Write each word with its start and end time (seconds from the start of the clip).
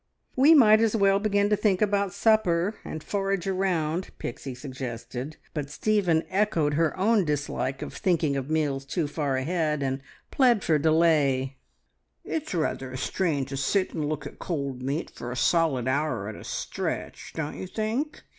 "We 0.35 0.55
might 0.55 0.81
as 0.81 0.95
well 0.95 1.19
begin 1.19 1.49
to 1.51 1.55
think 1.55 1.79
about 1.79 2.11
supper, 2.11 2.73
and 2.83 3.03
forage 3.03 3.45
around," 3.45 4.09
Pixie 4.17 4.55
suggested, 4.55 5.37
but 5.53 5.69
Stephen 5.69 6.23
echoed 6.27 6.73
her 6.73 6.97
own 6.97 7.23
dislike 7.23 7.83
of 7.83 7.93
thinking 7.93 8.35
of 8.35 8.49
meals 8.49 8.83
too 8.83 9.07
far 9.07 9.37
ahead, 9.37 9.83
and 9.83 10.01
pled 10.31 10.63
for 10.63 10.79
delay. 10.79 11.57
"It's 12.25 12.55
rather 12.55 12.91
a 12.91 12.97
strain 12.97 13.45
to 13.45 13.55
sit 13.55 13.93
and 13.93 14.09
look 14.09 14.25
at 14.25 14.39
cold 14.39 14.81
meat 14.81 15.11
for 15.11 15.31
a 15.31 15.35
solid 15.37 15.87
hour 15.87 16.27
at 16.27 16.33
a 16.33 16.43
stretch, 16.43 17.33
don't 17.35 17.59
you 17.59 17.67
think?" 17.67 18.23